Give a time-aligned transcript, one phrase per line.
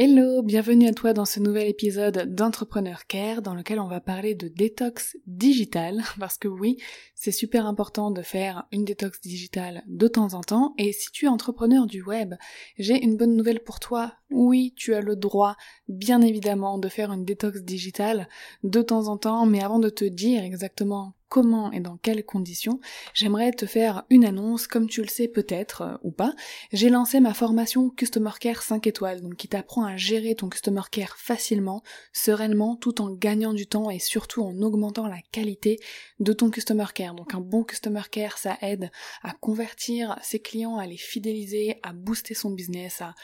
[0.00, 4.36] Hello, bienvenue à toi dans ce nouvel épisode d'Entrepreneur Care dans lequel on va parler
[4.36, 6.04] de détox digital.
[6.20, 6.76] Parce que oui,
[7.16, 10.72] c'est super important de faire une détox digitale de temps en temps.
[10.78, 12.36] Et si tu es entrepreneur du web,
[12.78, 14.12] j'ai une bonne nouvelle pour toi.
[14.30, 15.56] Oui, tu as le droit,
[15.88, 18.28] bien évidemment, de faire une détox digitale
[18.62, 22.80] de temps en temps, mais avant de te dire exactement comment et dans quelles conditions,
[23.14, 26.32] j'aimerais te faire une annonce, comme tu le sais peut-être euh, ou pas.
[26.72, 30.82] J'ai lancé ma formation Customer Care 5 étoiles, donc qui t'apprend à gérer ton Customer
[30.90, 35.78] Care facilement, sereinement, tout en gagnant du temps et surtout en augmentant la qualité
[36.20, 37.14] de ton Customer Care.
[37.14, 38.90] Donc un bon Customer Care, ça aide
[39.22, 43.14] à convertir ses clients, à les fidéliser, à booster son business, à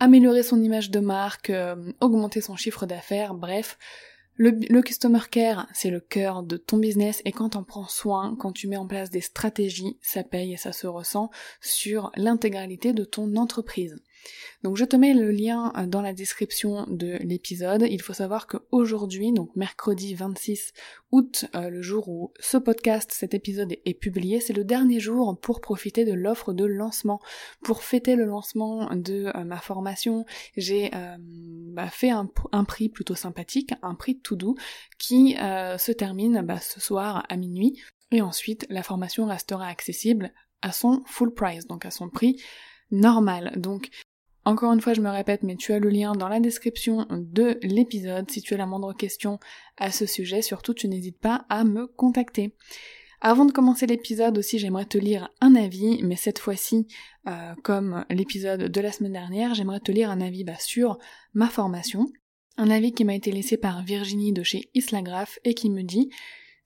[0.00, 3.78] améliorer son image de marque, euh, augmenter son chiffre d'affaires, bref,
[4.40, 8.52] le, customer care, c'est le cœur de ton business et quand on prends soin, quand
[8.52, 13.04] tu mets en place des stratégies, ça paye et ça se ressent sur l'intégralité de
[13.04, 13.96] ton entreprise.
[14.62, 17.86] Donc je te mets le lien euh, dans la description de l'épisode.
[17.88, 20.72] Il faut savoir qu'aujourd'hui, donc mercredi 26
[21.12, 25.38] août, euh, le jour où ce podcast, cet épisode est publié, c'est le dernier jour
[25.40, 27.20] pour profiter de l'offre de lancement.
[27.62, 30.24] Pour fêter le lancement de euh, ma formation,
[30.56, 32.26] j'ai bah, fait un,
[32.64, 34.56] prix plutôt sympathique, un prix tout doux,
[34.98, 37.80] qui se termine bah, ce soir à minuit.
[38.10, 42.40] Et ensuite, la formation restera accessible à son full price, donc à son prix
[42.90, 43.52] normal.
[43.56, 43.88] Donc
[44.44, 47.58] encore une fois, je me répète, mais tu as le lien dans la description de
[47.62, 48.30] l'épisode.
[48.30, 49.38] Si tu as la moindre question
[49.76, 52.54] à ce sujet, surtout tu n'hésites pas à me contacter.
[53.20, 56.88] Avant de commencer l'épisode aussi, j'aimerais te lire un avis, mais cette fois-ci,
[57.28, 60.98] euh, comme l'épisode de la semaine dernière, j'aimerais te lire un avis bah, sur
[61.34, 62.06] ma formation.
[62.56, 66.10] Un avis qui m'a été laissé par Virginie de chez Islagraph et qui me dit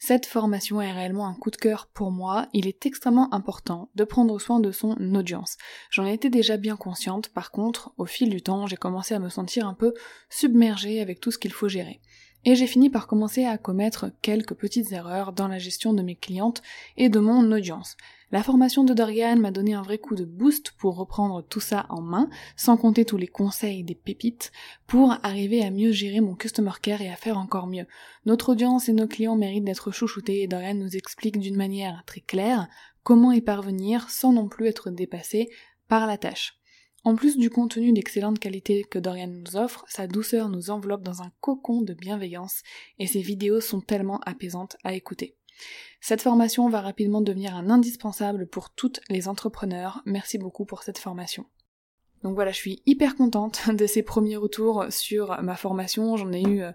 [0.06, 4.04] cette formation est réellement un coup de cœur pour moi, il est extrêmement important de
[4.04, 5.56] prendre soin de son audience.
[5.88, 9.30] J'en étais déjà bien consciente, par contre, au fil du temps, j'ai commencé à me
[9.30, 9.94] sentir un peu
[10.28, 12.02] submergée avec tout ce qu'il faut gérer
[12.44, 16.14] et j'ai fini par commencer à commettre quelques petites erreurs dans la gestion de mes
[16.14, 16.62] clientes
[16.96, 17.96] et de mon audience.
[18.30, 21.86] La formation de Dorian m'a donné un vrai coup de boost pour reprendre tout ça
[21.88, 24.50] en main, sans compter tous les conseils des pépites,
[24.86, 27.86] pour arriver à mieux gérer mon customer care et à faire encore mieux.
[28.26, 32.22] Notre audience et nos clients méritent d'être chouchoutés et Dorian nous explique d'une manière très
[32.22, 32.68] claire
[33.04, 35.48] comment y parvenir sans non plus être dépassé
[35.88, 36.58] par la tâche.
[37.04, 41.20] En plus du contenu d'excellente qualité que Dorian nous offre, sa douceur nous enveloppe dans
[41.20, 42.62] un cocon de bienveillance
[42.98, 45.36] et ses vidéos sont tellement apaisantes à écouter.
[46.00, 50.02] Cette formation va rapidement devenir un indispensable pour toutes les entrepreneurs.
[50.06, 51.44] Merci beaucoup pour cette formation.
[52.24, 56.16] Donc voilà, je suis hyper contente de ces premiers retours sur ma formation.
[56.16, 56.72] J'en ai eu euh,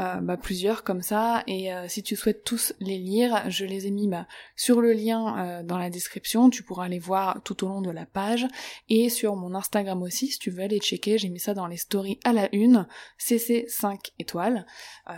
[0.00, 1.44] euh, bah, plusieurs comme ça.
[1.46, 4.26] Et euh, si tu souhaites tous les lire, je les ai mis bah,
[4.56, 6.50] sur le lien dans la description.
[6.50, 8.46] Tu pourras les voir tout au long de la page.
[8.88, 11.76] Et sur mon Instagram aussi, si tu veux aller checker, j'ai mis ça dans les
[11.76, 12.88] stories à la une.
[13.18, 14.66] CC 5 étoiles.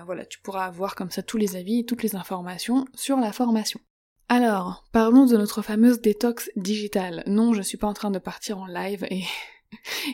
[0.05, 3.33] voilà, tu pourras voir comme ça tous les avis et toutes les informations sur la
[3.33, 3.81] formation.
[4.29, 7.23] Alors, parlons de notre fameuse détox digitale.
[7.27, 9.25] Non, je suis pas en train de partir en live et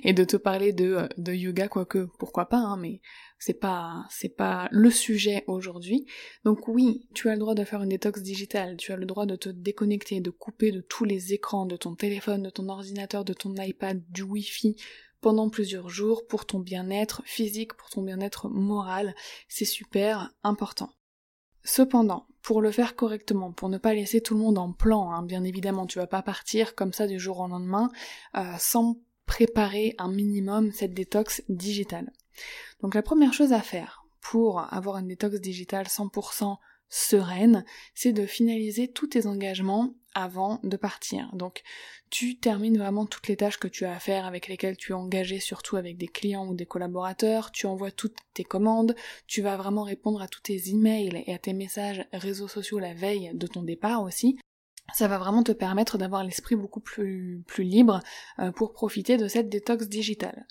[0.03, 3.00] et de te parler de, euh, yoga, quoique pourquoi pas, hein, mais
[3.38, 6.06] c'est pas c'est pas le sujet aujourd'hui.
[6.44, 9.26] Donc oui, tu as le droit de faire une détox digitale, tu as le droit
[9.26, 13.25] de te déconnecter, de couper de tous les écrans, de ton téléphone, de ton ordinateur,
[13.25, 14.76] de ton iPad, du Wi-Fi
[15.20, 19.14] pendant plusieurs jours pour ton bien-être physique, pour ton bien-être moral.
[19.49, 20.91] C'est super important.
[21.64, 25.25] Cependant, pour le faire correctement, pour ne pas laisser tout le monde en plan, hein,
[25.25, 27.91] bien évidemment, tu vas pas partir comme ça du jour au lendemain
[28.37, 32.12] euh, sans préparer un minimum cette détox digitale.
[32.81, 36.56] Donc la première chose à faire pour avoir une détox digitale 100%
[36.88, 37.64] sereine,
[37.94, 41.28] c'est de finaliser tous tes engagements avant de partir.
[41.34, 41.62] Donc
[42.11, 44.94] tu termines vraiment toutes les tâches que tu as à faire avec lesquelles tu es
[44.94, 48.94] engagé, surtout avec des clients ou des collaborateurs, tu envoies toutes tes commandes,
[49.26, 52.94] tu vas vraiment répondre à tous tes emails et à tes messages réseaux sociaux la
[52.94, 54.38] veille de ton départ aussi.
[54.94, 58.00] Ça va vraiment te permettre d'avoir l'esprit beaucoup plus, plus libre
[58.38, 60.47] euh, pour profiter de cette détox digitale.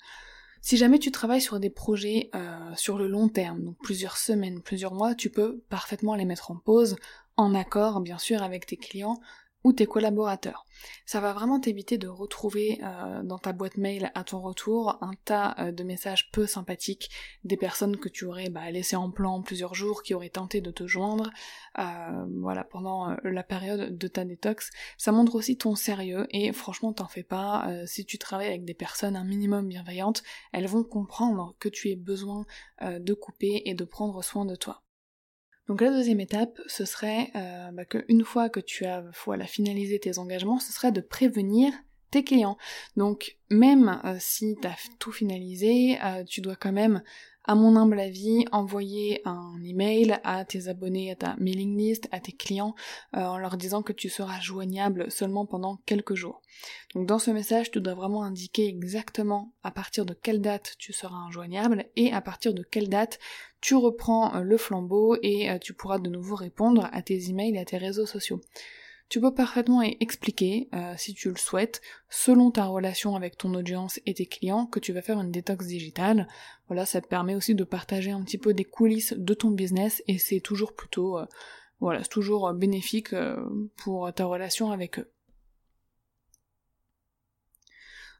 [0.60, 4.60] Si jamais tu travailles sur des projets euh, sur le long terme, donc plusieurs semaines,
[4.62, 6.96] plusieurs mois, tu peux parfaitement les mettre en pause,
[7.36, 9.20] en accord bien sûr avec tes clients,
[9.66, 10.64] ou tes collaborateurs.
[11.06, 15.10] Ça va vraiment t'éviter de retrouver euh, dans ta boîte mail à ton retour un
[15.24, 17.10] tas euh, de messages peu sympathiques
[17.42, 20.70] des personnes que tu aurais bah, laissées en plan plusieurs jours, qui auraient tenté de
[20.70, 21.32] te joindre,
[21.80, 24.70] euh, voilà, pendant la période de ta détox.
[24.98, 27.68] Ça montre aussi ton sérieux et franchement t'en fais pas.
[27.86, 30.22] si tu travailles avec des personnes un minimum bienveillantes,
[30.52, 32.46] elles vont comprendre que tu aies besoin
[32.82, 34.85] de couper et de prendre soin de toi.
[35.68, 39.98] Donc la deuxième étape, ce serait euh, bah, qu'une fois que tu as voilà, finalisé
[39.98, 41.72] tes engagements, ce serait de prévenir
[42.10, 42.56] tes clients.
[42.96, 47.02] Donc même euh, si tu as tout finalisé, euh, tu dois quand même
[47.48, 52.18] à mon humble avis, envoyer un email à tes abonnés, à ta mailing list, à
[52.18, 52.74] tes clients,
[53.12, 56.42] en leur disant que tu seras joignable seulement pendant quelques jours.
[56.92, 60.92] Donc dans ce message, tu dois vraiment indiquer exactement à partir de quelle date tu
[60.92, 63.20] seras injoignable et à partir de quelle date
[63.66, 67.56] tu reprends euh, le flambeau et euh, tu pourras de nouveau répondre à tes emails
[67.56, 68.40] et à tes réseaux sociaux.
[69.08, 73.98] Tu peux parfaitement expliquer, euh, si tu le souhaites, selon ta relation avec ton audience
[74.06, 76.28] et tes clients, que tu vas faire une détox digitale.
[76.68, 80.00] Voilà, ça te permet aussi de partager un petit peu des coulisses de ton business
[80.06, 81.18] et c'est toujours plutôt,
[81.80, 83.16] voilà, c'est toujours bénéfique
[83.78, 85.10] pour ta relation avec eux.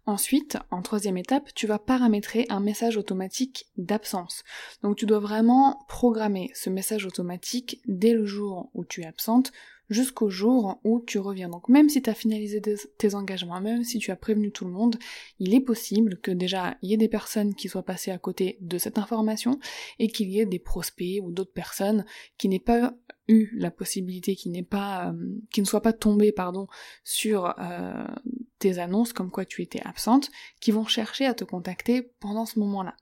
[0.06, 4.44] Ensuite, en troisième étape, tu vas paramétrer un message automatique d'absence.
[4.82, 9.50] Donc tu dois vraiment programmer ce message automatique dès le jour où tu es absente
[9.90, 11.48] jusqu'au jour où tu reviens.
[11.48, 14.70] Donc même si tu as finalisé tes engagements, même si tu as prévenu tout le
[14.70, 14.96] monde,
[15.40, 18.58] il est possible que déjà il y ait des personnes qui soient passées à côté
[18.60, 19.58] de cette information
[19.98, 22.04] et qu'il y ait des prospects ou d'autres personnes
[22.38, 22.94] qui n'aient pas
[23.28, 25.12] eu la possibilité, qui pas, euh,
[25.50, 26.68] qui ne soient pas tombées, pardon,
[27.02, 28.06] sur euh,
[28.58, 30.30] tes annonces comme quoi tu étais absente,
[30.60, 32.96] qui vont chercher à te contacter pendant ce moment-là.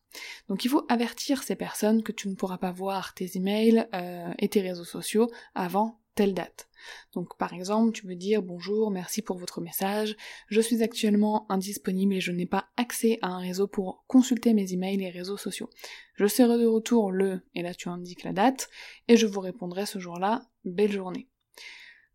[0.49, 4.33] Donc il faut avertir ces personnes que tu ne pourras pas voir tes emails euh,
[4.39, 6.69] et tes réseaux sociaux avant telle date.
[7.12, 10.17] Donc par exemple, tu veux dire bonjour, merci pour votre message,
[10.49, 14.73] je suis actuellement indisponible et je n'ai pas accès à un réseau pour consulter mes
[14.73, 15.71] emails et réseaux sociaux.
[16.15, 18.69] Je serai de retour le, et là tu indiques la date,
[19.09, 21.29] et je vous répondrai ce jour-là, belle journée.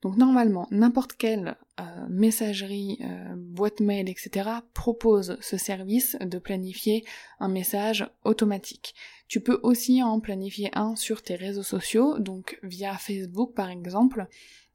[0.02, 4.50] Donc normalement, n'importe quelle euh, messagerie, euh, boîte mail, etc.
[4.74, 7.04] propose ce service de planifier
[7.40, 8.96] un message automatique.
[9.28, 14.28] Tu peux aussi en planifier un sur tes réseaux sociaux, donc via Facebook par exemple.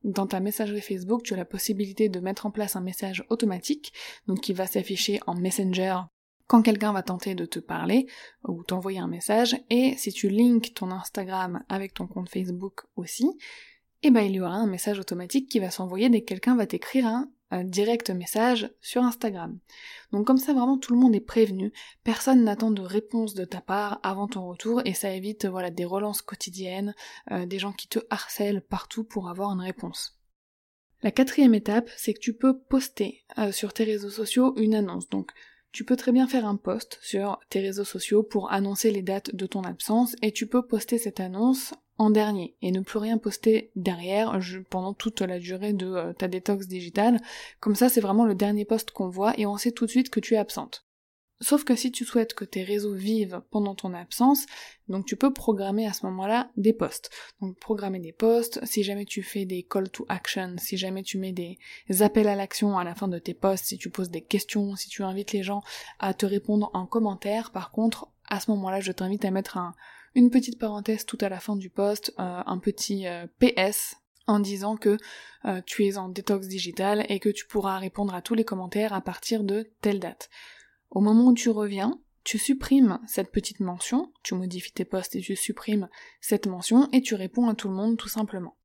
[0.03, 3.95] Dans ta messagerie Facebook, tu as la possibilité de mettre en place un message automatique,
[4.27, 5.97] donc qui va s'afficher en Messenger
[6.47, 8.07] quand quelqu'un va tenter de te parler
[8.47, 13.31] ou t'envoyer un message, et si tu links ton Instagram avec ton compte Facebook aussi,
[14.07, 16.67] eh ben il y aura un message automatique qui va s'envoyer dès que quelqu'un va
[16.67, 17.31] t'écrire un,
[17.63, 19.61] direct message sur Instagram.
[20.11, 21.73] Donc comme ça vraiment tout le monde est prévenu,
[22.03, 25.85] personne n'attend de réponse de ta part avant ton retour et ça évite voilà des
[25.85, 26.97] relances quotidiennes,
[27.31, 30.19] euh, des gens qui te harcèlent partout pour avoir une réponse.
[31.03, 35.09] La quatrième étape, c'est que tu peux poster euh, sur tes réseaux sociaux une annonce.
[35.09, 35.31] Donc
[35.71, 39.35] tu peux très bien faire un post sur tes réseaux sociaux pour annoncer les dates
[39.35, 43.19] de ton absence et tu peux poster cette annonce en dernier et ne plus rien
[43.19, 44.39] poster derrière
[44.71, 47.21] pendant toute la durée de euh, ta détox digitale.
[47.61, 50.11] Comme ça, c'est vraiment le dernier post qu'on voit et on sait tout de suite
[50.11, 50.85] que tu es absente.
[51.41, 54.47] Sauf que si tu souhaites que tes réseaux vivent pendant ton absence,
[54.89, 57.11] donc tu peux programmer à ce moment-là des posts.
[57.41, 61.19] Donc programmer des posts, si jamais tu fais des call to action, si jamais tu
[61.19, 61.59] mets des
[62.01, 64.89] appels à l'action à la fin de tes posts, si tu poses des questions, si
[64.89, 65.63] tu invites les gens
[65.99, 69.75] à te répondre en commentaire, par contre, à ce moment-là, je t'invite à mettre un,
[70.15, 74.39] une petite parenthèse tout à la fin du post, euh, un petit euh, PS en
[74.39, 74.97] disant que
[75.45, 78.93] euh, tu es en détox digital et que tu pourras répondre à tous les commentaires
[78.93, 80.31] à partir de telle date.
[80.91, 85.21] Au moment où tu reviens, tu supprimes cette petite mention, tu modifies tes posts et
[85.21, 85.89] tu supprimes
[86.21, 88.57] cette mention et tu réponds à tout le monde tout simplement.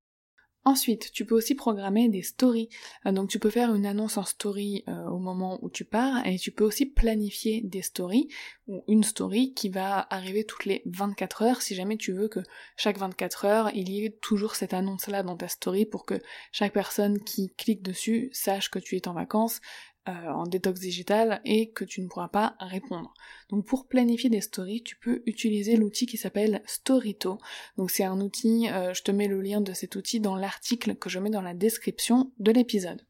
[0.66, 2.68] Ensuite, tu peux aussi programmer des stories.
[3.06, 6.26] Euh, donc tu peux faire une annonce en story euh, au moment où tu pars
[6.28, 8.28] et tu peux aussi planifier des stories
[8.68, 12.42] ou une story qui va arriver toutes les 24 heures si jamais tu veux que
[12.76, 16.20] chaque 24 heures il y ait toujours cette annonce là dans ta story pour que
[16.52, 19.62] chaque personne qui clique dessus sache que tu es en vacances,
[20.10, 23.14] euh, en détox digital et que tu ne pourras pas répondre.
[23.50, 27.38] Donc pour planifier des stories, tu peux utiliser l'outil qui s'appelle Storyto.
[27.78, 30.96] Donc c'est un outil, euh, je te mets le lien de cet outil dans l'article
[30.96, 33.06] que je mets dans la description de l'épisode.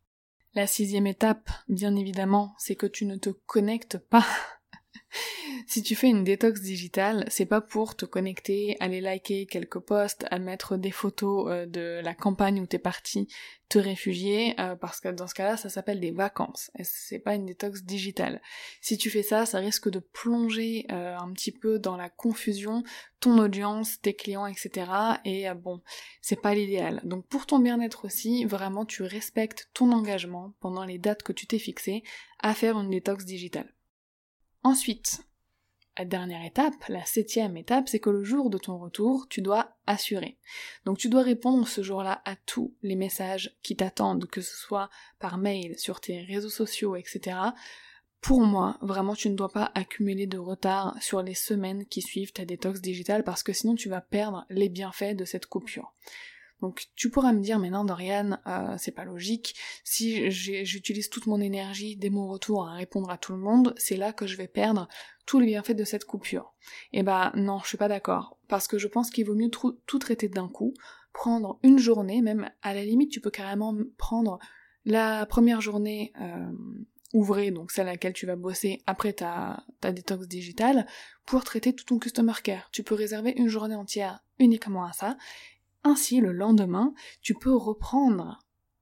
[0.55, 4.25] La sixième étape, bien évidemment, c'est que tu ne te connectes pas
[5.67, 10.25] si tu fais une détox digitale, c'est pas pour te connecter, aller liker quelques posts,
[10.31, 13.27] à mettre des photos euh, de la campagne où t'es parti
[13.69, 16.71] te réfugier, euh, parce que dans ce cas-là, ça s'appelle des vacances.
[16.81, 18.41] C'est pas une détox digitale.
[18.81, 22.83] Si tu fais ça, ça risque de plonger euh, un petit peu dans la confusion,
[23.19, 24.91] ton audience, tes clients, etc.
[25.23, 25.81] Et bon,
[26.21, 27.01] c'est pas l'idéal.
[27.03, 31.45] Donc pour ton bien-être aussi, vraiment tu respectes ton engagement pendant les dates que tu
[31.45, 32.01] t'es fixées
[32.39, 33.71] à faire une détox digitale.
[34.63, 35.21] Ensuite,
[35.97, 39.75] la dernière étape, la septième étape, c'est que le jour de ton retour, tu dois
[39.85, 40.37] assurer.
[40.85, 44.89] Donc tu dois répondre ce jour-là à tous les messages qui t'attendent, que ce soit
[45.19, 47.37] par mail, sur tes réseaux sociaux, etc.
[48.21, 52.33] Pour moi, vraiment, tu ne dois pas accumuler de retard sur les semaines qui suivent
[52.33, 55.93] ta détox digitale parce que sinon tu vas perdre les bienfaits de cette coupure.
[56.61, 59.55] Donc tu pourras me dire mais non Dorian, euh, c'est pas logique.
[59.83, 63.97] Si j'utilise toute mon énergie dès mon retour à répondre à tout le monde, c'est
[63.97, 64.87] là que je vais perdre
[65.25, 66.53] tout le bienfait de cette coupure.
[66.91, 68.37] Eh bah non, je suis pas d'accord.
[68.47, 70.73] Parce que je pense qu'il vaut mieux tout traiter d'un coup,
[71.13, 74.39] prendre une journée, même à la limite tu peux carrément prendre
[74.85, 76.51] la première journée euh,
[77.13, 80.87] ouvrée, donc celle à laquelle tu vas bosser après ta détox digitale,
[81.25, 82.69] pour traiter tout ton customer care.
[82.71, 85.17] Tu peux réserver une journée entière uniquement à ça,
[85.83, 88.39] ainsi, le lendemain, tu peux reprendre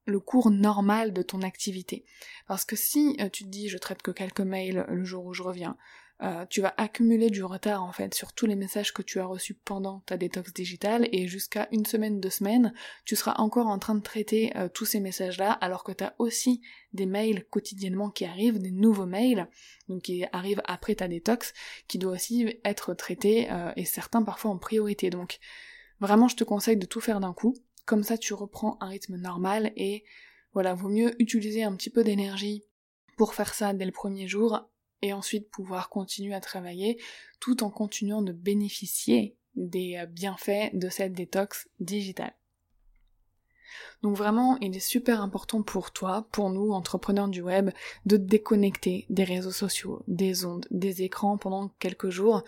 [0.08, 2.06] le cours normal de ton activité.
[2.48, 5.34] Parce que si euh, tu te dis je traite que quelques mails le jour où
[5.34, 5.78] je reviens,
[6.24, 9.26] euh, tu vas accumuler du retard en fait sur tous les messages que tu as
[9.26, 12.74] reçus pendant ta détox digitale et jusqu'à une semaine, deux semaines,
[13.06, 16.16] tu seras encore en train de traiter euh, tous ces messages-là alors que tu as
[16.18, 16.62] aussi
[16.94, 19.48] des mails quotidiennement qui arrivent, des nouveaux mails,
[19.90, 21.54] donc qui arrivent après ta détox,
[21.88, 25.12] qui doivent aussi être traités et certains parfois en priorité.
[25.12, 25.40] Donc
[26.00, 27.56] Vraiment, je te conseille de tout faire d'un coup.
[27.86, 30.04] Comme ça, tu reprends un rythme normal et
[30.54, 32.64] voilà, vaut mieux utiliser un petit peu d'énergie
[33.18, 34.70] pour faire ça dès le premier jour
[35.02, 37.02] et ensuite pouvoir continuer à travailler
[37.40, 42.34] tout en continuant de bénéficier des bienfaits de cette détox digitale.
[44.02, 47.72] Donc vraiment, il est super important pour toi, pour nous, entrepreneurs du web,
[48.06, 52.44] de te déconnecter des réseaux sociaux, des ondes, des écrans pendant quelques jours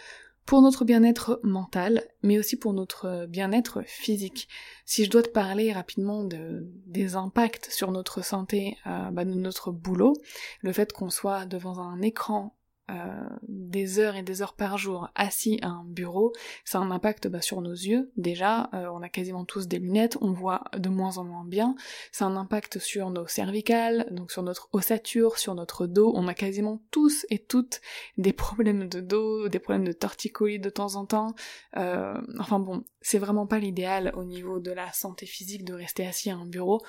[0.50, 4.50] pour notre bien-être mental, mais aussi pour notre bien-être physique.
[4.84, 9.36] Si je dois te parler rapidement de, des impacts sur notre santé euh, bah, de
[9.36, 10.16] notre boulot,
[10.62, 12.58] le fait qu'on soit devant un écran
[12.90, 16.34] euh, des heures et des heures par jour assis à un bureau,
[16.66, 18.12] ça a un impact bah, sur nos yeux.
[18.18, 21.76] Déjà, euh, on a quasiment tous des lunettes, on voit de moins en moins bien.
[22.12, 26.12] Ça a un impact sur nos cervicales, donc sur notre ossature, sur notre dos.
[26.16, 27.82] On a quasiment tous et toutes
[28.18, 31.36] des problèmes de dos, des problèmes de torticolis de temps en temps.
[31.78, 36.06] Euh, enfin bon, c'est vraiment pas l'idéal au niveau de la santé physique de rester
[36.06, 36.82] assis à un bureau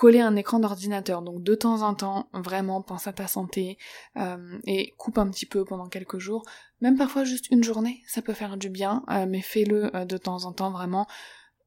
[0.00, 1.20] coller un écran d'ordinateur.
[1.20, 3.76] Donc de temps en temps, vraiment pense à ta santé
[4.16, 6.42] euh, et coupe un petit peu pendant quelques jours.
[6.80, 10.16] Même parfois juste une journée, ça peut faire du bien, euh, mais fais-le euh, de
[10.16, 11.06] temps en temps vraiment.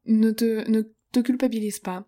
[0.05, 2.07] Ne te, ne te culpabilise pas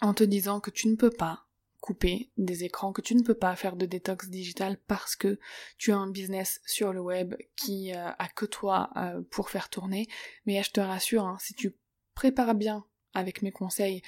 [0.00, 1.44] en te disant que tu ne peux pas
[1.78, 5.38] couper des écrans, que tu ne peux pas faire de détox digital parce que
[5.78, 8.90] tu as un business sur le web qui a que toi
[9.30, 10.08] pour faire tourner.
[10.44, 11.76] Mais je te rassure, hein, si tu
[12.16, 12.84] prépares bien
[13.14, 14.02] avec mes conseils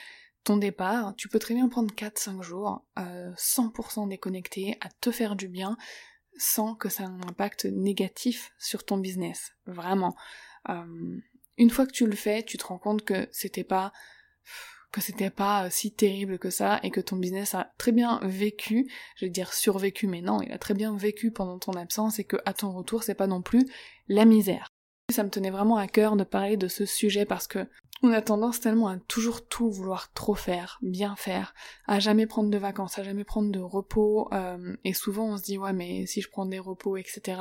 [0.49, 5.37] ton départ, tu peux très bien prendre 4-5 jours, 100% euh, déconnecté, à te faire
[5.37, 5.77] du bien,
[6.39, 9.53] sans que ça ait un impact négatif sur ton business.
[9.67, 10.17] Vraiment.
[10.71, 11.19] Euh,
[11.59, 13.93] une fois que tu le fais, tu te rends compte que c'était pas
[14.91, 18.91] que c'était pas si terrible que ça et que ton business a très bien vécu,
[19.17, 22.25] je vais dire survécu mais non, il a très bien vécu pendant ton absence et
[22.25, 23.67] que à ton retour c'est pas non plus
[24.09, 24.71] la misère.
[25.11, 27.67] Ça me tenait vraiment à cœur de parler de ce sujet parce que
[28.03, 31.53] on a tendance tellement à toujours tout vouloir trop faire, bien faire,
[31.87, 35.43] à jamais prendre de vacances, à jamais prendre de repos, euh, et souvent on se
[35.43, 37.41] dit ouais mais si je prends des repos, etc.,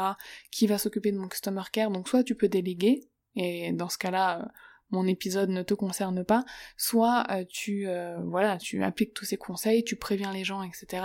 [0.50, 1.92] qui va s'occuper de mon customer care?
[1.92, 4.46] Donc soit tu peux déléguer, et dans ce cas-là, euh,
[4.92, 6.46] mon épisode ne te concerne pas,
[6.78, 11.04] soit euh, tu euh, voilà, tu appliques tous ces conseils, tu préviens les gens, etc.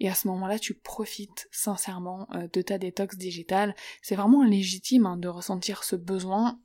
[0.00, 3.74] Et à ce moment-là, tu profites sincèrement euh, de ta détox digitale.
[4.02, 6.58] C'est vraiment légitime hein, de ressentir ce besoin,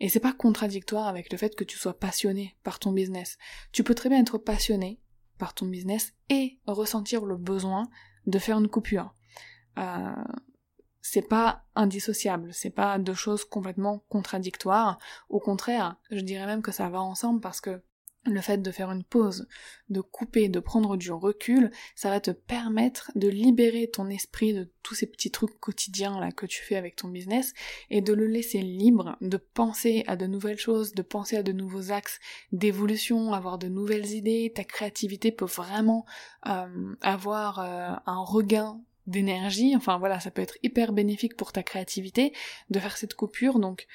[0.00, 3.38] et c'est pas contradictoire avec le fait que tu sois passionné par ton business.
[3.72, 5.00] Tu peux très bien être passionné
[5.38, 7.88] par ton business et ressentir le besoin
[8.26, 9.14] de faire une coupure
[11.06, 14.98] c'est pas indissociable, c'est pas deux choses complètement contradictoires.
[15.28, 17.82] Au contraire, je dirais même que ça va ensemble parce que
[18.24, 19.46] le fait de faire une pause,
[19.90, 24.72] de couper, de prendre du recul, ça va te permettre de libérer ton esprit de
[24.82, 27.52] tous ces petits trucs quotidiens là que tu fais avec ton business
[27.90, 31.52] et de le laisser libre, de penser à de nouvelles choses, de penser à de
[31.52, 32.18] nouveaux axes
[32.50, 34.50] d'évolution, avoir de nouvelles idées.
[34.54, 36.06] Ta créativité peut vraiment
[36.46, 41.62] euh, avoir euh, un regain d'énergie, enfin voilà, ça peut être hyper bénéfique pour ta
[41.62, 42.32] créativité
[42.70, 43.86] de faire cette coupure, donc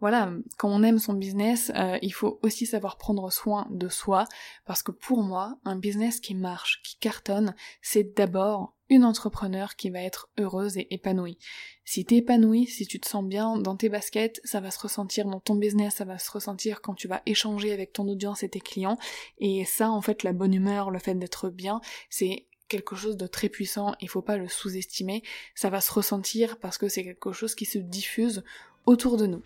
[0.00, 4.24] voilà, quand on aime son business, euh, il faut aussi savoir prendre soin de soi,
[4.64, 9.90] parce que pour moi, un business qui marche, qui cartonne, c'est d'abord une entrepreneur qui
[9.90, 11.38] va être heureuse et épanouie.
[11.84, 15.26] Si t'es épanouie, si tu te sens bien dans tes baskets, ça va se ressentir
[15.26, 18.48] dans ton business, ça va se ressentir quand tu vas échanger avec ton audience et
[18.48, 18.98] tes clients,
[19.38, 23.26] et ça, en fait, la bonne humeur, le fait d'être bien, c'est quelque chose de
[23.26, 25.22] très puissant, il faut pas le sous-estimer,
[25.54, 28.42] ça va se ressentir parce que c'est quelque chose qui se diffuse
[28.86, 29.42] autour de nous.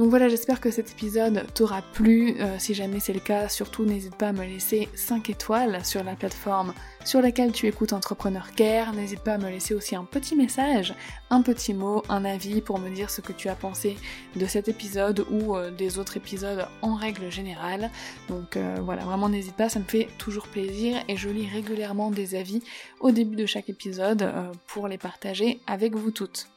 [0.00, 2.34] Donc voilà, j'espère que cet épisode t'aura plu.
[2.40, 6.02] Euh, si jamais c'est le cas, surtout n'hésite pas à me laisser 5 étoiles sur
[6.02, 6.72] la plateforme
[7.04, 8.94] sur laquelle tu écoutes Entrepreneur Care.
[8.94, 10.94] N'hésite pas à me laisser aussi un petit message,
[11.28, 13.98] un petit mot, un avis pour me dire ce que tu as pensé
[14.36, 17.90] de cet épisode ou euh, des autres épisodes en règle générale.
[18.30, 22.10] Donc euh, voilà, vraiment n'hésite pas, ça me fait toujours plaisir et je lis régulièrement
[22.10, 22.62] des avis
[23.00, 24.32] au début de chaque épisode
[24.66, 26.48] pour les partager avec vous toutes.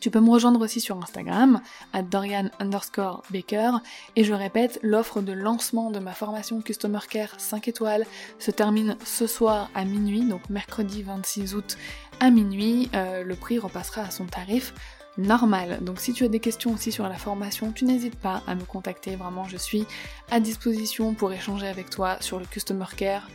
[0.00, 1.60] Tu peux me rejoindre aussi sur Instagram,
[1.92, 3.72] à Dorian underscore Baker,
[4.16, 8.06] et je répète, l'offre de lancement de ma formation Customer Care 5 étoiles
[8.38, 11.76] se termine ce soir à minuit, donc mercredi 26 août
[12.20, 14.74] à minuit, euh, le prix repassera à son tarif
[15.18, 15.78] normal.
[15.82, 18.62] Donc si tu as des questions aussi sur la formation, tu n'hésites pas à me
[18.62, 19.84] contacter, vraiment je suis
[20.30, 23.28] à disposition pour échanger avec toi sur le Customer Care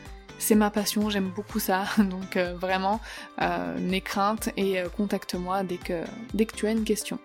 [0.44, 3.00] c'est ma passion, j'aime beaucoup ça, donc euh, vraiment,
[3.42, 7.18] euh, crainte et euh, contacte-moi dès que, dès que tu as une question.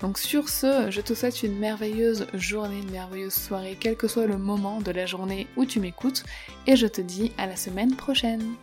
[0.00, 4.26] Donc sur ce, je te souhaite une merveilleuse journée, une merveilleuse soirée, quel que soit
[4.26, 6.22] le moment de la journée où tu m'écoutes,
[6.68, 8.54] et je te dis à la semaine prochaine.